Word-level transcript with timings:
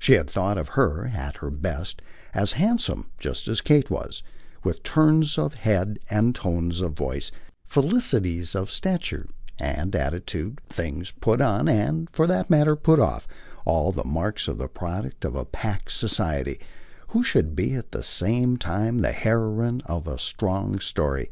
She 0.00 0.14
had 0.14 0.28
thought 0.28 0.58
of 0.58 0.70
her, 0.70 1.06
at 1.14 1.36
her 1.36 1.48
best, 1.48 2.02
as 2.34 2.54
handsome 2.54 3.08
just 3.20 3.46
as 3.46 3.60
Kate 3.60 3.88
was, 3.88 4.24
with 4.64 4.82
turns 4.82 5.38
of 5.38 5.54
head 5.54 6.00
and 6.10 6.34
tones 6.34 6.80
of 6.80 6.94
voice, 6.94 7.30
felicities 7.64 8.56
of 8.56 8.68
stature 8.68 9.28
and 9.60 9.94
attitude, 9.94 10.58
things 10.68 11.12
"put 11.20 11.40
on" 11.40 11.68
and, 11.68 12.08
for 12.10 12.26
that 12.26 12.50
matter, 12.50 12.74
put 12.74 12.98
off, 12.98 13.28
all 13.64 13.92
the 13.92 14.02
marks 14.02 14.48
of 14.48 14.58
the 14.58 14.66
product 14.66 15.24
of 15.24 15.36
a 15.36 15.44
packed 15.44 15.92
society 15.92 16.58
who 17.10 17.22
should 17.22 17.54
be 17.54 17.74
at 17.76 17.92
the 17.92 18.02
same 18.02 18.56
time 18.56 19.02
the 19.02 19.12
heroine 19.12 19.82
of 19.86 20.08
a 20.08 20.18
strong 20.18 20.80
story. 20.80 21.30